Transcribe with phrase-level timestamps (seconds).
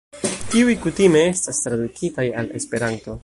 [0.53, 3.19] Tiuj kutime estas tradukitaj al Esperanto.